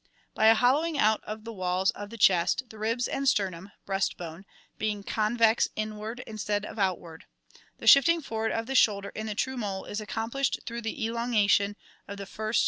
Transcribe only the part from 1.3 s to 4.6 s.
the walls of the chest, the ribs and sternum (breast bone)